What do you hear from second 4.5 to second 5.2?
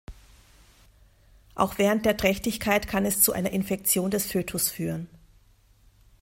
führen.